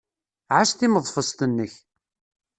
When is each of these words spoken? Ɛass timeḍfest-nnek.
Ɛass 0.55 0.71
timeḍfest-nnek. 0.73 1.73